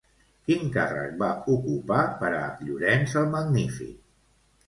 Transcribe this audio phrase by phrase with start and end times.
[0.45, 1.27] Quin càrrec va
[1.57, 3.95] ocupar per a Llorenç el Magnífic?